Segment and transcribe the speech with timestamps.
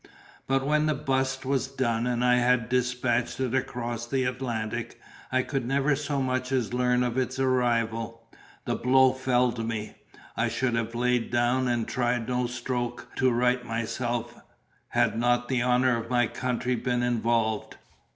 [0.47, 4.99] But when the bust was done, and I had despatched it across the Atlantic,
[5.31, 8.27] I could never so much as learn of its arrival.
[8.65, 9.97] The blow felled me;
[10.35, 14.33] I should have lain down and tried no stroke to right myself,
[14.87, 17.77] had not the honour of my country been involved.